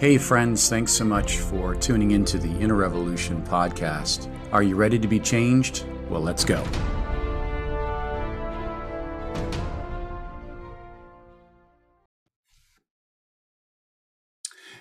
Hey, 0.00 0.16
friends, 0.16 0.66
thanks 0.70 0.92
so 0.92 1.04
much 1.04 1.40
for 1.40 1.74
tuning 1.74 2.12
into 2.12 2.38
the 2.38 2.48
Inner 2.58 2.76
Revolution 2.76 3.42
podcast. 3.42 4.34
Are 4.50 4.62
you 4.62 4.74
ready 4.74 4.98
to 4.98 5.06
be 5.06 5.20
changed? 5.20 5.84
Well, 6.08 6.22
let's 6.22 6.42
go. 6.42 6.64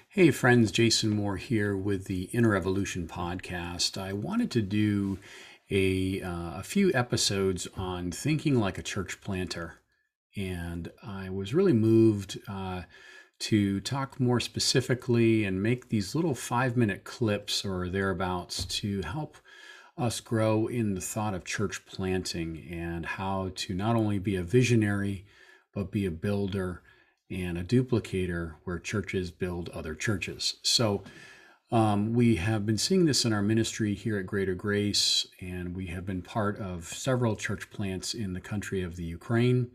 Hey, 0.08 0.32
friends, 0.32 0.72
Jason 0.72 1.10
Moore 1.10 1.36
here 1.36 1.76
with 1.76 2.06
the 2.06 2.30
Inner 2.32 2.52
Revolution 2.52 3.06
podcast. 3.06 4.02
I 4.02 4.14
wanted 4.14 4.50
to 4.52 4.62
do 4.62 5.20
a, 5.70 6.22
uh, 6.22 6.60
a 6.60 6.64
few 6.64 6.94
episodes 6.94 7.68
on 7.76 8.14
thinking 8.14 8.58
like 8.58 8.78
a 8.78 8.84
church 8.84 9.20
planter, 9.20 9.82
and 10.38 10.90
I 11.04 11.30
was 11.30 11.54
really 11.54 11.74
moved. 11.74 12.40
Uh, 12.48 12.84
to 13.40 13.80
talk 13.82 14.20
more 14.20 14.40
specifically 14.40 15.46
and 15.46 15.64
make 15.64 15.90
these 15.90 16.14
little 16.14 16.36
five 16.36 16.76
minute 16.76 17.04
clips 17.04 17.64
or 17.64 17.90
thereabouts 17.90 18.66
to 18.66 19.02
help 19.02 19.38
us 19.98 20.20
grow 20.20 20.68
in 20.68 20.96
the 20.96 21.02
thought 21.02 21.34
of 21.34 21.44
church 21.44 21.86
planting 21.86 22.68
and 22.72 23.06
how 23.06 23.52
to 23.56 23.74
not 23.74 23.96
only 23.96 24.20
be 24.20 24.36
a 24.36 24.44
visionary, 24.44 25.26
but 25.74 25.92
be 25.92 26.06
a 26.06 26.12
builder 26.12 26.82
and 27.30 27.58
a 27.58 27.64
duplicator 27.64 28.56
where 28.64 28.80
churches 28.80 29.32
build 29.32 29.70
other 29.70 29.94
churches. 29.94 30.56
So, 30.64 31.04
um, 31.72 32.14
we 32.14 32.38
have 32.38 32.66
been 32.66 32.80
seeing 32.80 33.06
this 33.06 33.26
in 33.26 33.34
our 33.34 33.44
ministry 33.44 33.94
here 33.94 34.18
at 34.18 34.26
Greater 34.26 34.56
Grace, 34.56 35.28
and 35.40 35.76
we 35.76 35.86
have 35.88 36.04
been 36.04 36.24
part 36.24 36.58
of 36.58 36.86
several 36.86 37.36
church 37.36 37.70
plants 37.70 38.16
in 38.16 38.34
the 38.34 38.42
country 38.42 38.82
of 38.82 38.96
the 38.96 39.04
Ukraine, 39.04 39.70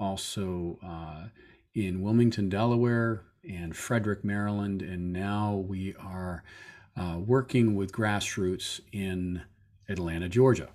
also 0.00 0.78
uh, 0.82 1.26
in 1.74 2.02
Wilmington, 2.02 2.48
Delaware, 2.48 3.22
and 3.48 3.76
Frederick, 3.76 4.24
Maryland, 4.24 4.82
and 4.82 5.12
now 5.12 5.64
we 5.66 5.94
are 5.96 6.42
uh, 6.96 7.18
working 7.18 7.74
with 7.74 7.92
grassroots 7.92 8.80
in 8.92 9.42
Atlanta, 9.88 10.28
Georgia. 10.28 10.68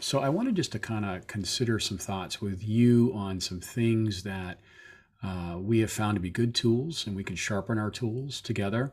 So 0.00 0.20
I 0.20 0.28
wanted 0.28 0.54
just 0.54 0.72
to 0.72 0.78
kind 0.78 1.04
of 1.04 1.26
consider 1.26 1.78
some 1.78 1.98
thoughts 1.98 2.40
with 2.40 2.66
you 2.66 3.12
on 3.14 3.40
some 3.40 3.60
things 3.60 4.22
that 4.22 4.58
uh, 5.22 5.56
we 5.58 5.80
have 5.80 5.90
found 5.90 6.16
to 6.16 6.20
be 6.20 6.30
good 6.30 6.54
tools, 6.54 7.06
and 7.06 7.16
we 7.16 7.24
can 7.24 7.36
sharpen 7.36 7.78
our 7.78 7.90
tools 7.90 8.40
together 8.40 8.92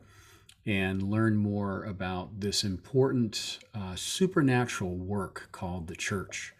and 0.66 1.02
learn 1.02 1.36
more 1.36 1.84
about 1.84 2.40
this 2.40 2.64
important 2.64 3.58
uh, 3.74 3.94
supernatural 3.94 4.96
work 4.96 5.48
called 5.52 5.86
the 5.86 5.96
church. 5.96 6.54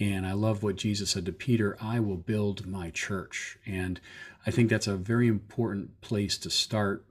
And 0.00 0.26
I 0.26 0.32
love 0.32 0.62
what 0.62 0.76
Jesus 0.76 1.10
said 1.10 1.26
to 1.26 1.32
Peter 1.32 1.76
I 1.80 2.00
will 2.00 2.16
build 2.16 2.66
my 2.66 2.90
church. 2.90 3.58
And 3.66 4.00
I 4.46 4.50
think 4.50 4.70
that's 4.70 4.86
a 4.86 4.96
very 4.96 5.28
important 5.28 6.00
place 6.00 6.38
to 6.38 6.50
start 6.50 7.04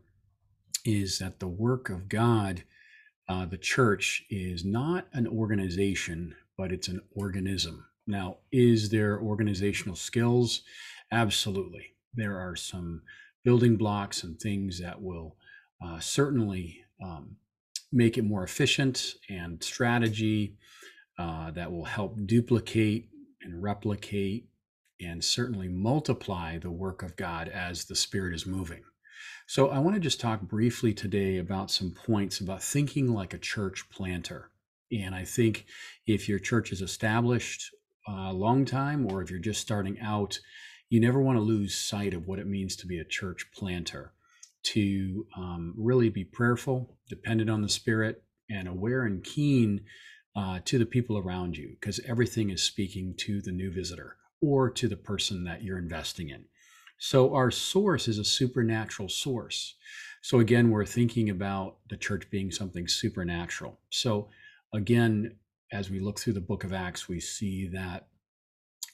is 0.84 1.20
that 1.20 1.40
the 1.40 1.48
work 1.48 1.90
of 1.90 2.10
God, 2.10 2.64
uh, 3.28 3.45
the 3.45 3.58
church, 3.58 4.26
is 4.30 4.66
not 4.66 5.08
an 5.14 5.28
organization, 5.28 6.36
but 6.58 6.72
it's 6.72 6.88
an 6.88 7.02
organism. 7.12 7.86
Now, 8.08 8.38
is 8.52 8.90
there 8.90 9.20
organizational 9.20 9.95
skills? 9.95 10.64
Absolutely. 11.12 11.94
There 12.16 12.40
are 12.40 12.56
some 12.56 13.04
building 13.44 13.76
blocks 13.76 14.23
and 14.23 14.40
things 14.40 14.80
that 14.80 15.00
will 15.00 15.36
uh, 15.84 16.00
certainly 16.00 16.86
um, 17.04 17.36
make 17.92 18.17
it 18.17 18.23
more 18.23 18.44
efficient 18.44 19.14
and 19.30 19.64
strategy 19.64 20.56
uh, 21.20 21.52
that 21.52 21.72
will 21.72 21.84
help 21.84 22.16
duplicate 22.25 23.09
and 23.42 23.62
replicate 23.62 24.48
and 25.02 25.23
certainly 25.23 25.67
multiply 25.67 26.58
the 26.58 26.72
work 26.72 27.03
of 27.03 27.17
God 27.17 27.50
as 27.50 27.86
the 27.86 27.95
Spirit 27.95 28.34
is 28.34 28.45
moving. 28.45 28.84
So, 29.45 29.70
I 29.70 29.80
want 29.80 29.95
to 29.95 30.00
just 30.00 30.22
talk 30.22 30.42
briefly 30.42 30.94
today 30.94 31.38
about 31.38 31.72
some 31.72 31.92
points 31.92 32.39
about 32.39 32.64
thinking 32.64 33.14
like 33.14 33.34
a 33.34 33.38
church 33.38 33.89
planter. 33.89 34.50
And 34.92 35.14
I 35.14 35.26
think 35.26 35.66
if 36.08 36.30
your 36.30 36.39
church 36.39 36.71
is 36.71 36.82
established 36.82 37.70
a 38.08 38.33
long 38.33 38.64
time, 38.64 39.11
or 39.11 39.22
if 39.22 39.30
you're 39.30 39.39
just 39.39 39.61
starting 39.61 39.99
out, 39.99 40.39
you 40.89 40.99
never 40.99 41.22
want 41.22 41.38
to 41.38 41.43
lose 41.43 41.76
sight 41.76 42.14
of 42.14 42.27
what 42.27 42.39
it 42.39 42.48
means 42.48 42.76
to 42.77 42.88
be 42.88 42.98
a 42.98 43.05
church 43.05 43.45
planter, 43.54 44.14
to 44.64 45.26
um, 45.38 45.73
really 45.77 46.10
be 46.10 46.23
prayerful, 46.23 46.95
dependent 47.10 47.49
on 47.49 47.61
the 47.61 47.70
Spirit, 47.70 48.23
and 48.49 48.67
aware 48.67 49.04
and 49.04 49.23
keen 49.23 49.82
uh, 50.36 50.60
to 50.66 50.78
the 50.78 50.86
people 50.86 51.17
around 51.17 51.58
you 51.58 51.76
because 51.80 52.00
everything 52.08 52.50
is 52.50 52.62
speaking 52.62 53.14
to 53.17 53.42
the 53.42 53.52
new 53.52 53.72
visitor 53.72 54.17
or 54.42 54.70
to 54.70 54.88
the 54.88 54.95
person 54.95 55.44
that 55.44 55.64
you're 55.64 55.78
investing 55.80 56.30
in. 56.30 56.45
So, 56.98 57.34
our 57.34 57.50
source 57.50 58.08
is 58.08 58.20
a 58.20 58.26
supernatural 58.26 59.10
source. 59.10 59.76
So, 60.22 60.40
again, 60.40 60.70
we're 60.70 60.86
thinking 60.86 61.30
about 61.30 61.78
the 61.90 61.98
church 61.98 62.30
being 62.30 62.52
something 62.52 62.88
supernatural. 62.88 63.80
So, 63.90 64.30
again, 64.73 65.36
as 65.72 65.90
we 65.90 66.00
look 66.00 66.20
through 66.20 66.34
the 66.34 66.42
book 66.42 66.64
of 66.64 66.73
Acts, 66.73 67.08
we 67.08 67.20
see 67.20 67.67
that 67.70 68.08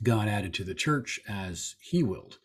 God 0.04 0.28
added 0.28 0.54
to 0.56 0.64
the 0.64 0.76
church 0.76 1.20
as 1.28 1.76
He 1.80 2.04
willed. 2.04 2.40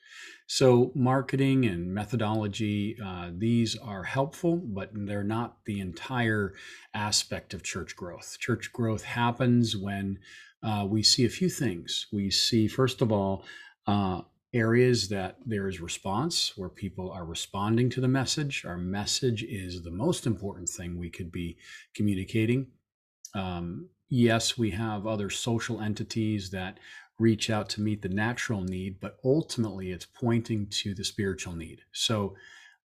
So, 0.46 0.90
marketing 0.96 1.64
and 1.64 1.94
methodology, 1.94 2.96
uh, 3.04 3.30
these 3.32 3.76
are 3.76 4.02
helpful, 4.02 4.56
but 4.56 4.90
they're 4.92 5.22
not 5.22 5.64
the 5.64 5.78
entire 5.80 6.54
aspect 6.92 7.54
of 7.54 7.62
church 7.62 7.94
growth. 7.94 8.36
Church 8.40 8.72
growth 8.72 9.04
happens 9.04 9.76
when 9.76 10.18
uh, 10.62 10.86
we 10.88 11.04
see 11.04 11.24
a 11.24 11.30
few 11.30 11.48
things. 11.48 12.08
We 12.12 12.30
see, 12.30 12.66
first 12.66 13.00
of 13.00 13.12
all, 13.12 13.44
uh, 13.86 14.22
areas 14.52 15.08
that 15.08 15.36
there 15.46 15.68
is 15.68 15.80
response, 15.80 16.56
where 16.56 16.68
people 16.68 17.10
are 17.10 17.24
responding 17.24 17.88
to 17.90 18.00
the 18.00 18.08
message. 18.08 18.64
Our 18.64 18.76
message 18.76 19.44
is 19.44 19.82
the 19.82 19.90
most 19.92 20.26
important 20.26 20.68
thing 20.68 20.98
we 20.98 21.10
could 21.10 21.30
be 21.30 21.56
communicating. 21.94 22.66
Um, 23.34 23.88
yes, 24.08 24.58
we 24.58 24.72
have 24.72 25.06
other 25.06 25.30
social 25.30 25.80
entities 25.80 26.50
that 26.50 26.78
reach 27.20 27.50
out 27.50 27.68
to 27.68 27.80
meet 27.80 28.02
the 28.02 28.08
natural 28.08 28.62
need, 28.62 28.98
but 28.98 29.18
ultimately 29.24 29.92
it's 29.92 30.06
pointing 30.06 30.66
to 30.66 30.94
the 30.94 31.04
spiritual 31.04 31.54
need. 31.54 31.82
So 31.92 32.34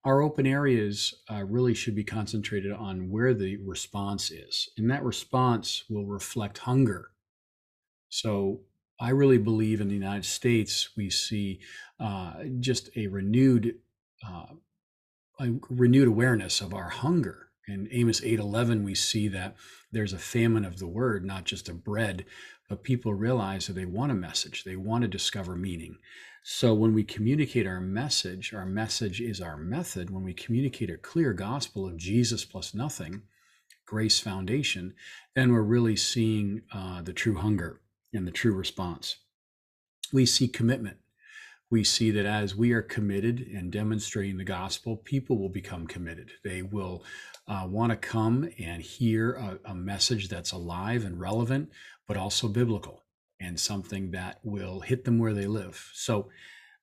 our 0.03 0.21
open 0.21 0.45
areas 0.45 1.15
uh, 1.31 1.43
really 1.45 1.73
should 1.73 1.95
be 1.95 2.03
concentrated 2.03 2.71
on 2.71 3.09
where 3.09 3.33
the 3.33 3.57
response 3.57 4.29
is, 4.29 4.69
and 4.77 4.91
that 4.91 5.03
response 5.03 5.85
will 5.89 6.05
reflect 6.05 6.59
hunger. 6.59 7.09
So 8.09 8.61
I 8.99 9.09
really 9.09 9.39
believe 9.39 9.81
in 9.81 9.87
the 9.87 9.95
United 9.95 10.25
States 10.25 10.89
we 10.95 11.09
see 11.09 11.59
uh, 11.99 12.33
just 12.59 12.89
a 12.95 13.07
renewed 13.07 13.75
uh, 14.25 14.45
a 15.39 15.49
renewed 15.69 16.07
awareness 16.07 16.61
of 16.61 16.73
our 16.73 16.89
hunger. 16.89 17.44
In 17.67 17.87
Amos 17.91 18.21
8:11 18.21 18.83
we 18.83 18.93
see 18.93 19.27
that 19.29 19.55
there's 19.91 20.13
a 20.13 20.19
famine 20.19 20.65
of 20.65 20.77
the 20.77 20.87
word, 20.87 21.25
not 21.25 21.45
just 21.45 21.67
of 21.67 21.83
bread, 21.83 22.25
but 22.69 22.83
people 22.83 23.13
realize 23.13 23.67
that 23.67 23.73
they 23.73 23.85
want 23.85 24.11
a 24.11 24.15
message, 24.15 24.63
they 24.63 24.75
want 24.75 25.01
to 25.01 25.07
discover 25.07 25.55
meaning. 25.55 25.97
So 26.43 26.75
when 26.75 26.93
we 26.93 27.03
communicate 27.03 27.65
our 27.65 27.81
message, 27.81 28.53
our 28.53 28.67
message 28.67 29.19
is 29.19 29.41
our 29.41 29.57
method. 29.57 30.11
When 30.11 30.23
we 30.23 30.33
communicate 30.33 30.91
a 30.91 30.97
clear 30.97 31.33
gospel 31.33 31.87
of 31.87 31.97
Jesus 31.97 32.45
plus 32.45 32.75
nothing, 32.75 33.23
grace 33.85 34.19
foundation, 34.19 34.93
then 35.33 35.51
we're 35.51 35.61
really 35.61 35.95
seeing 35.95 36.61
uh, 36.71 37.01
the 37.01 37.13
true 37.13 37.35
hunger 37.35 37.81
and 38.13 38.27
the 38.27 38.31
true 38.31 38.53
response. 38.53 39.17
We 40.13 40.27
see 40.27 40.47
commitment. 40.47 40.97
We 41.75 41.83
see 41.83 42.09
that 42.11 42.25
as 42.25 42.55
we 42.55 42.71
are 42.71 42.81
committed 42.81 43.49
and 43.53 43.69
demonstrating 43.69 44.37
the 44.37 44.45
gospel, 44.45 44.95
people 44.95 45.37
will 45.37 45.49
become 45.49 45.87
committed. 45.87 46.31
They 46.41 46.61
will 46.61 47.03
uh, 47.49 47.67
want 47.69 47.89
to 47.89 47.97
come 47.97 48.49
and 48.57 48.81
hear 48.81 49.33
a, 49.33 49.71
a 49.71 49.75
message 49.75 50.29
that's 50.29 50.53
alive 50.53 51.03
and 51.03 51.19
relevant, 51.19 51.69
but 52.07 52.15
also 52.15 52.47
biblical 52.47 53.03
and 53.41 53.59
something 53.59 54.11
that 54.11 54.39
will 54.41 54.79
hit 54.79 55.03
them 55.03 55.19
where 55.19 55.33
they 55.33 55.47
live. 55.47 55.91
So, 55.93 56.29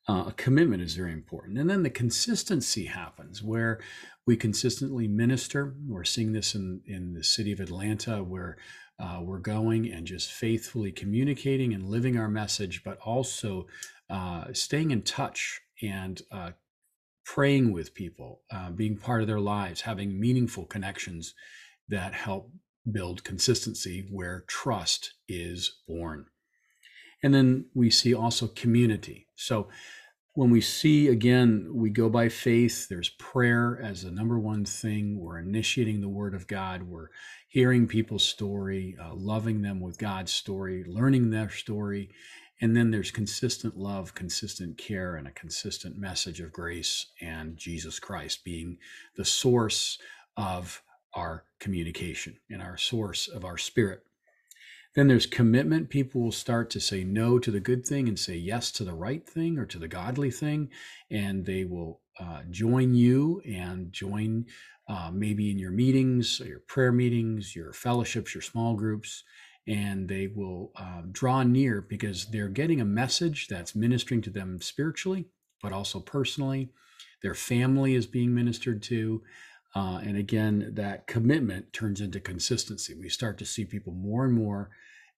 uh, 0.09 0.25
a 0.27 0.35
commitment 0.37 0.83
is 0.83 0.95
very 0.95 1.15
important. 1.15 1.57
And 1.57 1.71
then 1.71 1.85
the 1.85 1.89
consistency 1.89 2.85
happens 2.85 3.43
where 3.43 3.81
we 4.27 4.37
consistently 4.37 5.09
minister. 5.09 5.75
We're 5.89 6.05
seeing 6.05 6.33
this 6.35 6.55
in, 6.55 6.83
in 6.85 7.15
the 7.15 7.25
city 7.25 7.53
of 7.53 7.61
Atlanta, 7.61 8.23
where 8.23 8.59
uh, 8.99 9.21
we're 9.23 9.39
going 9.39 9.91
and 9.91 10.07
just 10.07 10.31
faithfully 10.31 10.93
communicating 10.93 11.73
and 11.73 11.89
living 11.89 12.19
our 12.19 12.29
message, 12.29 12.85
but 12.85 12.99
also 12.99 13.67
uh, 14.13 14.53
staying 14.53 14.91
in 14.91 15.01
touch 15.03 15.63
and 15.83 16.21
uh, 16.31 16.51
praying 17.25 17.73
with 17.73 17.95
people, 17.95 18.43
uh, 18.53 18.71
being 18.71 18.99
part 18.99 19.23
of 19.23 19.27
their 19.27 19.41
lives, 19.41 19.81
having 19.81 20.21
meaningful 20.21 20.67
connections 20.67 21.35
that 21.89 22.13
help 22.13 22.51
build 22.91 23.25
consistency 23.25 24.07
where 24.11 24.45
trust 24.47 25.15
is 25.29 25.81
born. 25.89 26.27
And 27.23 27.33
then 27.33 27.67
we 27.75 27.89
see 27.89 28.15
also 28.15 28.49
community. 28.49 29.29
So 29.35 29.69
when 30.35 30.51
we 30.51 30.61
see 30.61 31.09
again, 31.09 31.71
we 31.73 31.89
go 31.89 32.09
by 32.09 32.29
faith, 32.29 32.89
there's 32.89 33.11
prayer 33.11 33.81
as 33.83 34.03
the 34.03 34.11
number 34.11 34.39
one 34.39 34.65
thing. 34.65 35.21
We're 35.21 35.39
initiating 35.39 36.01
the 36.01 36.09
word 36.09 36.35
of 36.35 36.47
God. 36.47 36.83
We're 36.83 37.09
hearing 37.49 37.87
people's 37.87 38.25
story, 38.25 38.97
uh, 39.01 39.15
loving 39.15 39.63
them 39.63 39.81
with 39.81 39.99
God's 39.99 40.33
story, 40.33 40.85
learning 40.87 41.31
their 41.31 41.51
story, 41.51 42.11
And 42.61 42.77
then 42.77 42.91
there's 42.91 43.11
consistent 43.11 43.77
love, 43.77 44.15
consistent 44.15 44.79
care, 44.79 45.17
and 45.17 45.27
a 45.27 45.33
consistent 45.33 45.99
message 45.99 46.41
of 46.41 46.53
grace 46.53 47.07
and 47.21 47.57
Jesus 47.57 47.99
Christ 47.99 48.45
being 48.45 48.79
the 49.17 49.25
source 49.25 49.99
of 50.37 50.83
our 51.15 51.45
communication 51.59 52.37
and 52.51 52.63
our 52.63 52.77
source 52.77 53.29
of 53.29 53.45
our 53.45 53.59
spirit. 53.59 54.03
Then 54.95 55.09
there's 55.09 55.27
commitment. 55.27 55.89
People 55.89 56.21
will 56.21 56.33
start 56.33 56.69
to 56.71 56.81
say 56.81 57.03
no 57.03 57.39
to 57.39 57.51
the 57.51 57.61
good 57.61 57.87
thing 57.87 58.09
and 58.09 58.19
say 58.19 58.37
yes 58.37 58.71
to 58.73 58.85
the 58.85 58.95
right 58.95 59.27
thing 59.27 59.59
or 59.59 59.65
to 59.67 59.79
the 59.79 59.89
godly 59.89 60.31
thing. 60.31 60.69
And 61.11 61.47
they 61.47 61.65
will 61.65 62.01
uh, 62.21 62.43
join 62.51 62.95
you 62.95 63.41
and 63.47 63.91
join 63.93 64.47
uh, 64.89 65.11
maybe 65.13 65.51
in 65.51 65.59
your 65.59 65.71
meetings, 65.71 66.41
your 66.41 66.59
prayer 66.61 66.93
meetings, 66.93 67.57
your 67.57 67.73
fellowships, 67.73 68.35
your 68.35 68.43
small 68.43 68.75
groups. 68.75 69.25
And 69.67 70.09
they 70.09 70.27
will 70.27 70.73
um, 70.77 71.11
draw 71.13 71.43
near 71.45 71.81
because 71.81 72.27
they're 72.27 72.49
getting 72.49 72.81
a 72.81 72.85
message 72.85 73.47
that's 73.49 73.77
ministering 73.77 74.21
to 74.23 74.31
them 74.31 74.61
spiritually, 74.61 75.27
but 75.63 75.73
also 75.73 76.01
personally. 76.01 76.71
Their 77.23 77.35
family 77.35 77.95
is 77.95 78.07
being 78.07 78.35
ministered 78.35 78.83
to. 78.85 79.23
Uh, 79.75 80.01
and 80.03 80.17
again, 80.17 80.73
that 80.75 81.07
commitment 81.07 81.73
turns 81.73 82.01
into 82.01 82.21
consistency. 82.21 82.95
We 82.95 83.09
start 83.09 83.39
to 83.39 83.47
see 83.47 83.65
people 83.65 83.93
more 83.93 84.25
and 84.25 84.35
more, 84.35 84.71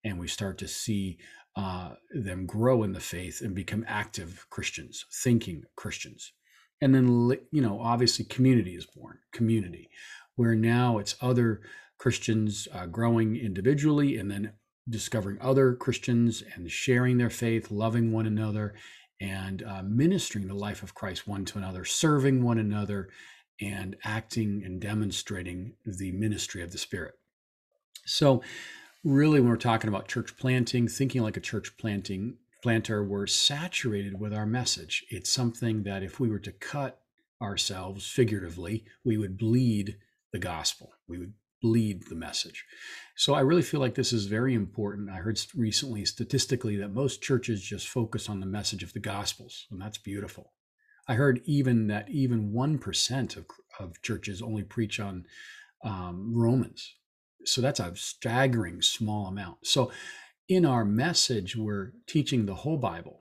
and 0.04 0.18
we 0.18 0.28
start 0.28 0.58
to 0.58 0.68
see 0.68 1.18
uh, 1.56 1.94
them 2.10 2.46
grow 2.46 2.82
in 2.82 2.92
the 2.92 3.00
faith 3.00 3.40
and 3.40 3.54
become 3.54 3.84
active 3.88 4.46
Christians, 4.50 5.06
thinking 5.22 5.64
Christians. 5.76 6.32
And 6.80 6.94
then, 6.94 7.38
you 7.50 7.62
know, 7.62 7.80
obviously, 7.80 8.24
community 8.26 8.74
is 8.74 8.86
born, 8.86 9.18
community, 9.32 9.88
where 10.36 10.54
now 10.54 10.98
it's 10.98 11.16
other 11.20 11.62
Christians 11.98 12.68
uh, 12.72 12.86
growing 12.86 13.36
individually 13.36 14.16
and 14.16 14.30
then 14.30 14.52
discovering 14.88 15.38
other 15.40 15.74
Christians 15.74 16.42
and 16.54 16.70
sharing 16.70 17.18
their 17.18 17.30
faith, 17.30 17.70
loving 17.70 18.12
one 18.12 18.26
another, 18.26 18.74
and 19.20 19.62
uh, 19.62 19.82
ministering 19.82 20.48
the 20.48 20.54
life 20.54 20.82
of 20.82 20.94
Christ 20.94 21.26
one 21.26 21.44
to 21.46 21.58
another, 21.58 21.84
serving 21.84 22.42
one 22.42 22.58
another, 22.58 23.08
and 23.60 23.96
acting 24.04 24.62
and 24.64 24.80
demonstrating 24.80 25.74
the 25.84 26.12
ministry 26.12 26.62
of 26.62 26.72
the 26.72 26.78
Spirit. 26.78 27.14
So, 28.04 28.42
really, 29.02 29.40
when 29.40 29.48
we're 29.48 29.56
talking 29.56 29.88
about 29.88 30.08
church 30.08 30.36
planting, 30.36 30.88
thinking 30.88 31.22
like 31.22 31.36
a 31.36 31.40
church 31.40 31.76
planting 31.78 32.36
planter, 32.62 33.04
we're 33.04 33.26
saturated 33.26 34.18
with 34.18 34.34
our 34.34 34.46
message. 34.46 35.04
It's 35.10 35.30
something 35.30 35.84
that 35.84 36.02
if 36.02 36.18
we 36.18 36.28
were 36.28 36.40
to 36.40 36.52
cut 36.52 37.00
ourselves 37.40 38.06
figuratively, 38.06 38.84
we 39.04 39.16
would 39.16 39.38
bleed 39.38 39.96
the 40.32 40.38
gospel. 40.38 40.92
We 41.08 41.18
would 41.18 41.34
bleed 41.64 42.02
the 42.10 42.14
message. 42.14 42.62
So 43.16 43.32
I 43.32 43.40
really 43.40 43.62
feel 43.62 43.80
like 43.80 43.94
this 43.94 44.12
is 44.12 44.26
very 44.26 44.52
important. 44.52 45.08
I 45.08 45.14
heard 45.14 45.40
recently 45.54 46.04
statistically 46.04 46.76
that 46.76 46.92
most 46.92 47.22
churches 47.22 47.62
just 47.62 47.88
focus 47.88 48.28
on 48.28 48.40
the 48.40 48.46
message 48.46 48.82
of 48.82 48.92
the 48.92 49.00
gospels, 49.00 49.66
and 49.70 49.80
that's 49.80 49.96
beautiful. 49.96 50.52
I 51.08 51.14
heard 51.14 51.40
even 51.46 51.86
that 51.86 52.10
even 52.10 52.52
1% 52.52 53.36
of, 53.38 53.46
of 53.80 54.02
churches 54.02 54.42
only 54.42 54.62
preach 54.62 55.00
on 55.00 55.24
um, 55.82 56.32
Romans. 56.34 56.96
So 57.46 57.62
that's 57.62 57.80
a 57.80 57.96
staggering 57.96 58.82
small 58.82 59.26
amount. 59.26 59.66
So 59.66 59.90
in 60.50 60.66
our 60.66 60.84
message, 60.84 61.56
we're 61.56 61.92
teaching 62.06 62.44
the 62.44 62.54
whole 62.54 62.76
Bible. 62.76 63.20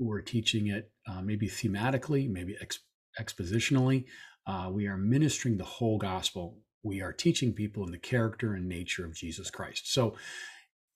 We're 0.00 0.20
teaching 0.20 0.66
it 0.66 0.90
uh, 1.08 1.22
maybe 1.22 1.46
thematically, 1.46 2.28
maybe 2.28 2.56
ex- 2.60 2.80
expositionally. 3.20 4.06
Uh, 4.48 4.70
we 4.72 4.88
are 4.88 4.96
ministering 4.96 5.58
the 5.58 5.64
whole 5.64 5.98
gospel. 5.98 6.58
We 6.84 7.00
are 7.00 7.12
teaching 7.12 7.52
people 7.52 7.84
in 7.84 7.90
the 7.90 7.98
character 7.98 8.54
and 8.54 8.68
nature 8.68 9.04
of 9.04 9.14
Jesus 9.14 9.50
Christ. 9.50 9.92
So, 9.92 10.14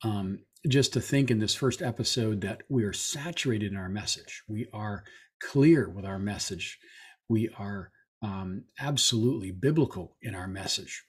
um, 0.04 0.40
just 0.68 0.92
to 0.92 1.00
think 1.00 1.30
in 1.30 1.38
this 1.38 1.54
first 1.54 1.82
episode 1.82 2.40
that 2.42 2.62
we 2.68 2.84
are 2.84 2.92
saturated 2.92 3.72
in 3.72 3.78
our 3.78 3.88
message, 3.88 4.42
we 4.48 4.68
are 4.72 5.04
clear 5.40 5.88
with 5.88 6.04
our 6.04 6.18
message. 6.18 6.78
We 7.28 7.48
are 7.58 7.90
um, 8.22 8.64
absolutely 8.78 9.50
biblical 9.50 10.16
in 10.20 10.34
our 10.34 10.48
message. 10.48 11.04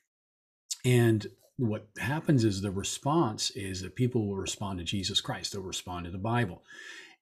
And 0.86 1.28
what 1.58 1.88
happens 1.98 2.44
is 2.44 2.62
the 2.62 2.72
response 2.72 3.52
is 3.52 3.82
that 3.82 3.96
people 3.96 4.28
will 4.28 4.38
respond 4.38 4.80
to 4.80 4.86
Jesus 4.86 5.20
Christ, 5.20 5.54
they'll 5.54 5.62
respond 5.62 6.06
to 6.06 6.12
the 6.12 6.18
Bible. 6.18 6.64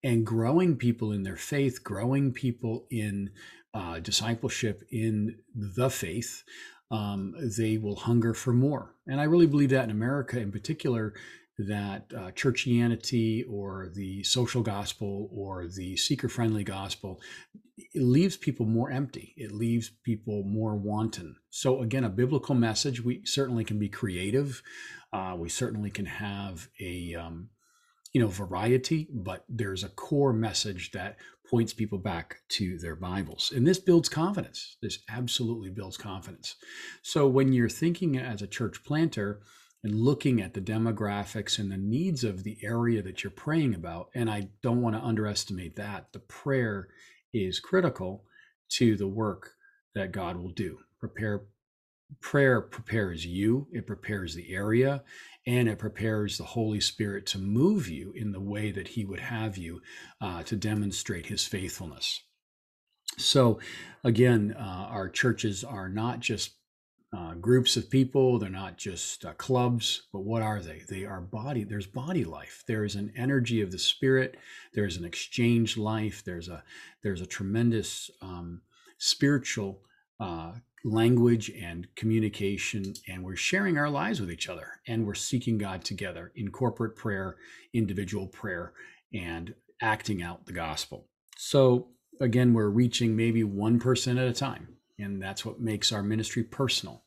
And 0.04 0.26
growing 0.26 0.76
people 0.76 1.12
in 1.12 1.24
their 1.24 1.38
faith, 1.38 1.84
growing 1.84 2.32
people 2.32 2.86
in 2.92 3.32
uh, 3.74 4.00
discipleship 4.00 4.84
in 4.92 5.40
the 5.56 5.90
faith, 5.90 6.44
um, 6.92 7.36
they 7.58 7.78
will 7.78 7.96
hunger 7.96 8.34
for 8.34 8.54
more. 8.54 8.96
And 9.08 9.20
I 9.20 9.26
really 9.26 9.48
believe 9.48 9.70
that 9.72 9.86
in 9.86 9.92
America 9.92 10.40
in 10.40 10.52
particular, 10.52 11.14
that 11.58 12.12
uh, 12.16 12.32
churchianity 12.32 13.44
or 13.50 13.90
the 13.94 14.24
social 14.24 14.62
gospel 14.62 15.30
or 15.34 15.68
the 15.68 15.98
seeker 15.98 16.30
friendly 16.30 16.64
gospel 16.64 17.20
leaves 17.96 18.38
people 18.38 18.66
more 18.66 18.92
empty. 18.92 19.34
It 19.38 19.52
leaves 19.52 19.90
people 20.04 20.44
more 20.44 20.76
wanton. 20.76 21.36
So 21.50 21.82
again 21.82 22.04
a 22.04 22.10
biblical 22.10 22.54
message 22.54 23.04
we 23.04 23.26
certainly 23.26 23.64
can 23.64 23.80
be 23.80 23.90
creative. 23.90 24.62
Uh, 25.12 25.36
we 25.38 25.50
certainly 25.50 25.90
can 25.90 26.06
have 26.06 26.70
a 26.80 27.16
um, 27.16 27.50
you 28.14 28.22
know 28.22 28.28
variety 28.28 29.08
but 29.12 29.44
there's 29.50 29.84
a 29.84 29.90
core 29.90 30.34
message 30.34 30.92
that 30.92 31.18
points 31.50 31.74
people 31.74 31.98
back 31.98 32.38
to 32.50 32.78
their 32.80 32.96
bibles 32.96 33.52
and 33.56 33.66
this 33.66 33.80
builds 33.80 34.10
confidence 34.10 34.78
this 34.82 35.00
absolutely 35.10 35.70
builds 35.70 35.98
confidence 35.98 36.56
so 37.02 37.28
when 37.28 37.54
you're 37.54 37.70
thinking 37.70 38.18
as 38.18 38.42
a 38.42 38.48
church 38.48 38.84
planter 38.84 39.42
and 39.84 39.96
looking 39.96 40.42
at 40.42 40.54
the 40.54 40.62
demographics 40.62 41.60
and 41.60 41.72
the 41.72 41.78
needs 41.78 42.24
of 42.24 42.44
the 42.44 42.58
area 42.64 43.02
that 43.02 43.24
you're 43.24 43.32
praying 43.32 43.74
about. 43.76 44.10
And 44.16 44.30
I 44.30 44.50
don't 44.62 44.82
want 44.82 44.96
to 44.96 45.02
underestimate 45.02 45.76
that. 45.76 46.12
The 46.14 46.20
prayer 46.20 46.90
is 47.34 47.60
critical 47.60 48.26
to 48.72 48.98
the 48.98 49.08
work 49.08 49.52
that 49.96 50.12
God 50.12 50.38
will 50.38 50.52
do. 50.52 50.80
Prepare 51.00 51.44
prayer 52.22 52.62
prepares 52.62 53.26
you, 53.26 53.68
it 53.72 53.88
prepares 53.88 54.36
the 54.36 54.54
area, 54.54 55.04
and 55.46 55.70
it 55.70 55.80
prepares 55.80 56.38
the 56.38 56.44
Holy 56.44 56.80
Spirit 56.80 57.26
to 57.28 57.38
move 57.38 57.88
you 57.88 58.12
in 58.16 58.32
the 58.32 58.42
way 58.42 58.72
that 58.72 58.90
He 58.90 59.06
would 59.06 59.20
have 59.20 59.58
you 59.58 59.82
uh, 60.22 60.44
to 60.44 60.56
demonstrate 60.56 61.28
His 61.28 61.46
faithfulness. 61.46 62.22
So, 63.18 63.60
again, 64.04 64.56
uh, 64.58 64.88
our 64.90 65.10
churches 65.10 65.64
are 65.64 65.90
not 65.90 66.20
just 66.20 66.52
uh, 67.16 67.34
groups 67.36 67.78
of 67.78 67.90
people. 67.90 68.38
They're 68.38 68.50
not 68.50 68.78
just 68.78 69.26
uh, 69.26 69.34
clubs, 69.34 70.08
but 70.12 70.26
what 70.26 70.42
are 70.42 70.62
they? 70.62 70.82
They 70.90 71.06
are 71.06 71.22
body. 71.22 71.64
There's 71.64 71.88
body 71.88 72.26
life. 72.26 72.64
There 72.68 72.84
is 72.84 72.96
an 72.96 73.14
energy 73.16 73.62
of 73.62 73.72
the 73.72 73.80
spirit. 73.80 74.36
There's 74.74 74.98
an 74.98 75.06
exchange 75.06 75.78
life. 75.78 76.24
There's 76.26 76.50
a 76.50 76.64
there's 77.04 77.22
a 77.22 77.26
tremendous 77.26 78.12
um, 78.22 78.62
spiritual 78.98 79.82
uh, 80.20 80.54
language 80.84 81.50
and 81.50 81.88
communication, 81.96 82.94
and 83.08 83.24
we're 83.24 83.36
sharing 83.36 83.78
our 83.78 83.90
lives 83.90 84.20
with 84.22 84.32
each 84.32 84.48
other, 84.48 84.68
and 84.88 85.06
we're 85.06 85.14
seeking 85.14 85.58
God 85.58 85.84
together 85.84 86.32
in 86.36 86.52
corporate 86.52 86.96
prayer, 86.96 87.36
individual 87.74 88.28
prayer, 88.28 88.74
and 89.14 89.54
acting 89.82 90.22
out 90.22 90.46
the 90.46 90.54
gospel. 90.54 91.08
So 91.38 91.90
again, 92.22 92.54
we're 92.54 92.70
reaching 92.70 93.16
maybe 93.16 93.44
one 93.44 93.80
person 93.80 94.18
at 94.18 94.28
a 94.28 94.34
time 94.34 94.78
and 95.00 95.22
that's 95.22 95.46
what 95.46 95.60
makes 95.60 95.92
our 95.92 96.04
ministry 96.04 96.44
personal. 96.44 97.04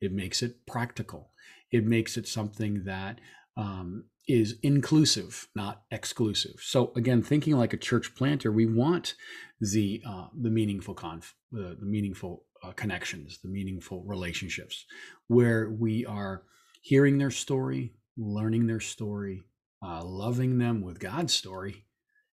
It 0.00 0.12
makes 0.12 0.42
it 0.42 0.66
practical. 0.66 1.30
It 1.70 1.84
makes 1.84 2.16
it 2.16 2.28
something 2.28 2.84
that 2.84 3.20
um, 3.56 4.04
is 4.28 4.56
inclusive, 4.62 5.48
not 5.54 5.82
exclusive. 5.90 6.56
So 6.60 6.92
again, 6.96 7.22
thinking 7.22 7.56
like 7.56 7.72
a 7.72 7.78
church 7.78 8.14
planter, 8.14 8.52
we 8.52 8.66
want 8.66 9.14
the 9.60 10.02
uh, 10.06 10.26
the 10.38 10.50
meaningful 10.50 10.94
conf, 10.94 11.34
the 11.50 11.76
meaningful 11.80 12.44
uh, 12.62 12.72
connections, 12.72 13.38
the 13.42 13.48
meaningful 13.48 14.02
relationships, 14.04 14.84
where 15.28 15.70
we 15.70 16.04
are 16.06 16.42
hearing 16.82 17.18
their 17.18 17.30
story, 17.30 17.94
learning 18.16 18.66
their 18.66 18.80
story, 18.80 19.42
uh, 19.84 20.04
loving 20.04 20.58
them 20.58 20.82
with 20.82 21.00
God's 21.00 21.32
story, 21.32 21.84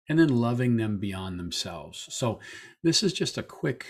and 0.09 0.19
then 0.19 0.29
loving 0.29 0.77
them 0.77 0.99
beyond 0.99 1.39
themselves. 1.39 2.07
So 2.11 2.41
this 2.83 3.03
is 3.03 3.13
just 3.13 3.39
a 3.39 3.43
quick 3.43 3.87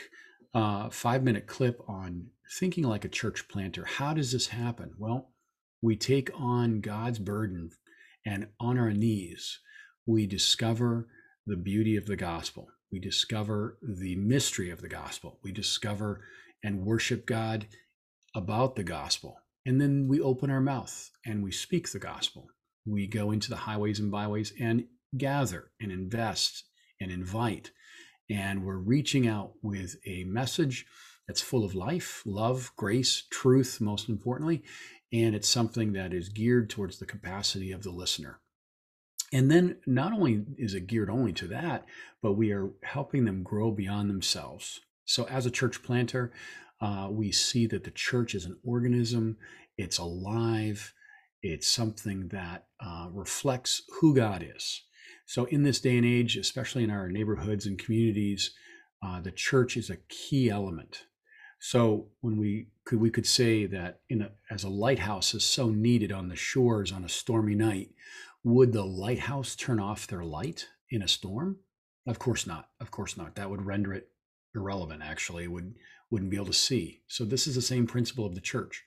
uh, 0.55 0.91
five 0.91 1.23
minute 1.23 1.47
clip 1.47 1.81
on 1.89 2.29
thinking 2.59 2.85
like 2.85 3.05
a 3.05 3.09
church 3.09 3.49
planter. 3.49 3.85
How 3.85 4.15
does 4.15 4.33
this 4.33 4.49
happen? 4.49 4.93
Well, 4.99 5.33
we 5.83 5.97
take 5.97 6.31
on 6.35 6.81
God's 6.81 7.19
burden 7.19 7.71
and 8.27 8.49
on 8.59 8.79
our 8.79 8.93
knees, 8.93 9.61
we 10.07 10.27
discover 10.27 11.09
the 11.47 11.57
beauty 11.57 11.97
of 11.97 12.07
the 12.07 12.17
gospel. 12.17 12.69
We 12.91 12.99
discover 12.99 13.79
the 13.83 14.17
mystery 14.17 14.71
of 14.71 14.81
the 14.81 14.89
gospel. 14.89 15.39
We 15.43 15.53
discover 15.53 16.25
and 16.63 16.85
worship 16.85 17.27
God 17.27 17.67
about 18.35 18.77
the 18.77 18.85
gospel. 18.85 19.41
And 19.67 19.81
then 19.81 20.09
we 20.09 20.21
open 20.21 20.51
our 20.51 20.61
mouth 20.61 21.11
and 21.27 21.43
we 21.43 21.53
speak 21.53 21.91
the 21.91 21.99
gospel. 21.99 22.49
We 22.87 23.07
go 23.07 23.31
into 23.31 23.51
the 23.51 23.57
highways 23.57 24.01
and 24.01 24.11
byways 24.11 24.53
and 24.59 24.85
gather 25.17 25.71
and 25.81 25.93
invest 25.93 26.65
and 27.01 27.11
invite 27.11 27.71
and 28.31 28.65
we're 28.65 28.77
reaching 28.77 29.27
out 29.27 29.53
with 29.63 29.97
a 30.07 30.25
message 30.25 30.87
that's 31.27 31.41
full 31.41 31.65
of 31.65 31.75
life, 31.75 32.23
love, 32.27 32.73
grace, 32.77 33.25
truth, 33.31 33.81
most 33.81 34.09
importantly. 34.09 34.63
And 35.13 35.35
it's 35.35 35.49
something 35.49 35.93
that 35.95 36.13
is 36.13 36.29
geared 36.29 36.69
towards 36.69 36.99
the 36.99 37.07
capacity 37.07 37.73
of 37.73 37.83
the 37.83 37.91
listener. 37.91 38.41
And 39.33 39.51
then 39.51 39.77
not 39.87 40.13
only 40.13 40.45
is 40.57 40.75
it 40.75 40.87
geared 40.87 41.11
only 41.11 41.33
to 41.35 41.47
that, 41.49 41.85
but 42.23 42.33
we 42.33 42.53
are 42.53 42.71
helping 42.83 43.25
them 43.25 43.43
grow 43.43 43.71
beyond 43.71 44.09
themselves. 44.09 44.81
So, 45.05 45.27
as 45.29 45.47
a 45.47 45.51
church 45.51 45.83
planter, 45.83 46.33
uh, 46.81 47.09
we 47.11 47.33
see 47.33 47.67
that 47.67 47.85
the 47.85 47.91
church 47.91 48.35
is 48.35 48.45
an 48.45 48.59
organism, 48.65 49.37
it's 49.77 49.99
alive, 49.99 50.95
it's 51.43 51.69
something 51.69 52.29
that 52.29 52.67
uh, 52.81 53.09
reflects 53.13 53.83
who 54.01 54.15
God 54.15 54.47
is. 54.57 54.83
So, 55.27 55.45
in 55.47 55.63
this 55.63 55.81
day 55.81 55.97
and 55.97 56.07
age, 56.07 56.37
especially 56.37 56.85
in 56.85 56.91
our 56.91 57.09
neighborhoods 57.09 57.67
and 57.67 57.79
communities, 57.79 58.53
uh, 59.03 59.21
the 59.21 59.31
church 59.31 59.77
is 59.77 59.91
a 59.91 59.99
key 60.09 60.49
element. 60.49 61.05
So, 61.61 62.09
when 62.21 62.39
we 62.39 62.69
could 62.85 63.01
we 63.01 63.11
could 63.11 63.27
say 63.27 63.67
that 63.67 64.01
a, 64.11 64.31
as 64.51 64.65
a 64.65 64.69
lighthouse 64.69 65.35
is 65.35 65.45
so 65.45 65.69
needed 65.69 66.13
on 66.13 66.29
the 66.29 66.37
shores 66.37 66.93
on 66.93 67.05
a 67.05 67.09
stormy 67.09 67.55
night, 67.55 67.91
would 68.49 68.73
the 68.73 68.85
lighthouse 68.85 69.55
turn 69.55 69.79
off 69.79 70.07
their 70.07 70.25
light 70.25 70.69
in 70.91 71.03
a 71.03 71.09
storm? 71.09 71.59
Of 72.07 72.19
course 72.19 72.47
not. 72.47 72.69
Of 72.81 72.91
course 72.91 73.17
not. 73.17 73.35
That 73.35 73.51
would 73.51 73.67
render 73.67 73.93
it 73.93 74.09
irrelevant. 74.55 75.03
Actually, 75.03 75.45
it 75.45 75.53
would 75.53 75.75
wouldn't 76.11 76.31
be 76.31 76.37
able 76.37 76.47
to 76.47 76.53
see. 76.55 77.03
So 77.07 77.25
this 77.25 77.47
is 77.47 77.55
the 77.55 77.63
same 77.63 77.87
principle 77.87 78.25
of 78.25 78.35
the 78.35 78.41
church. 78.41 78.85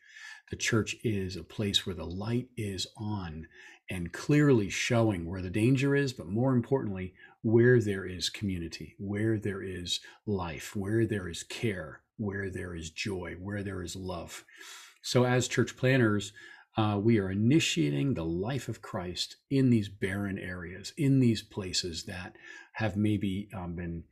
The 0.49 0.55
church 0.55 0.95
is 1.03 1.35
a 1.35 1.43
place 1.43 1.85
where 1.85 1.95
the 1.95 2.05
light 2.05 2.47
is 2.57 2.87
on 2.97 3.47
and 3.89 4.11
clearly 4.11 4.69
showing 4.69 5.25
where 5.25 5.41
the 5.41 5.51
danger 5.51 5.95
is, 5.95 6.13
but 6.13 6.27
more 6.27 6.53
importantly, 6.53 7.13
where 7.43 7.79
there 7.79 8.05
is 8.05 8.29
community, 8.29 8.95
where 8.97 9.37
there 9.37 9.61
is 9.61 9.99
life, 10.25 10.75
where 10.75 11.05
there 11.05 11.27
is 11.27 11.43
care, 11.43 12.01
where 12.17 12.49
there 12.49 12.73
is 12.73 12.89
joy, 12.89 13.35
where 13.39 13.61
there 13.61 13.83
is 13.83 13.95
love. 13.95 14.43
So, 15.03 15.25
as 15.25 15.47
church 15.47 15.77
planters, 15.77 16.33
uh, 16.77 16.99
we 17.01 17.19
are 17.19 17.29
initiating 17.29 18.13
the 18.13 18.25
life 18.25 18.69
of 18.69 18.81
Christ 18.81 19.37
in 19.49 19.69
these 19.69 19.89
barren 19.89 20.37
areas, 20.37 20.93
in 20.97 21.19
these 21.19 21.41
places 21.41 22.03
that 22.05 22.35
have 22.73 22.95
maybe 22.95 23.49
um, 23.53 23.75
been 23.75 24.05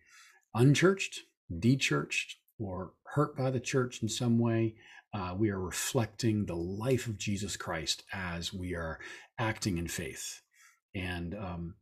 unchurched, 0.54 1.22
dechurched, 1.52 2.36
or 2.60 2.94
hurt 3.14 3.38
by 3.38 3.50
the 3.50 3.60
church 3.60 4.04
in 4.04 4.10
some 4.10 4.38
way. 4.38 4.76
Uh, 5.14 5.34
we 5.38 5.50
are 5.50 5.60
reflecting 5.60 6.46
the 6.46 6.56
life 6.56 7.08
of 7.08 7.18
Jesus 7.18 7.56
Christ 7.56 8.04
as 8.14 8.54
we 8.54 8.76
are 8.76 9.00
acting 9.40 9.78
in 9.78 9.88
faith. 9.88 10.42
And 10.94 11.34
um, 11.34 11.76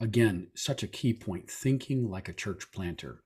again, 0.00 0.48
such 0.54 0.82
a 0.82 0.88
key 0.88 1.12
point 1.12 1.50
thinking 1.50 2.08
like 2.08 2.28
a 2.28 2.32
church 2.32 2.70
planter. 2.72 3.22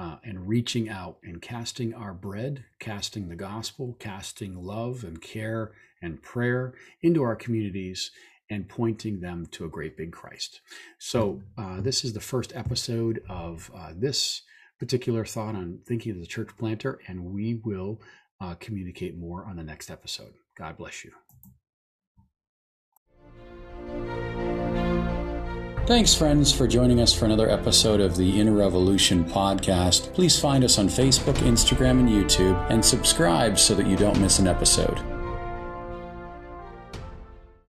Uh, 0.00 0.16
and 0.22 0.46
reaching 0.46 0.88
out 0.88 1.16
and 1.24 1.42
casting 1.42 1.92
our 1.92 2.14
bread, 2.14 2.64
casting 2.78 3.28
the 3.28 3.34
gospel, 3.34 3.96
casting 3.98 4.54
love 4.54 5.02
and 5.02 5.20
care 5.20 5.72
and 6.00 6.22
prayer 6.22 6.72
into 7.02 7.20
our 7.20 7.34
communities 7.34 8.12
and 8.50 8.68
pointing 8.68 9.20
them 9.20 9.46
to 9.50 9.64
a 9.64 9.68
great 9.68 9.96
big 9.96 10.12
Christ. 10.12 10.60
So, 10.98 11.42
uh, 11.56 11.80
this 11.80 12.04
is 12.04 12.12
the 12.12 12.20
first 12.20 12.54
episode 12.54 13.22
of 13.28 13.70
uh, 13.74 13.92
this 13.94 14.42
particular 14.78 15.24
thought 15.24 15.54
on 15.54 15.80
thinking 15.86 16.16
as 16.16 16.22
a 16.22 16.26
church 16.26 16.50
planter, 16.56 17.00
and 17.08 17.24
we 17.24 17.60
will 17.64 18.00
uh, 18.40 18.54
communicate 18.54 19.18
more 19.18 19.44
on 19.44 19.56
the 19.56 19.64
next 19.64 19.90
episode. 19.90 20.34
God 20.56 20.76
bless 20.76 21.04
you. 21.04 21.12
Thanks, 25.88 26.14
friends, 26.14 26.52
for 26.52 26.68
joining 26.68 27.00
us 27.00 27.14
for 27.14 27.24
another 27.24 27.48
episode 27.48 27.98
of 28.02 28.14
the 28.14 28.38
Inner 28.38 28.52
Revolution 28.52 29.24
podcast. 29.24 30.12
Please 30.12 30.38
find 30.38 30.62
us 30.62 30.78
on 30.78 30.86
Facebook, 30.86 31.36
Instagram, 31.36 32.00
and 32.00 32.10
YouTube, 32.10 32.70
and 32.70 32.84
subscribe 32.84 33.58
so 33.58 33.74
that 33.74 33.86
you 33.86 33.96
don't 33.96 34.20
miss 34.20 34.38
an 34.38 34.46
episode. 34.46 35.00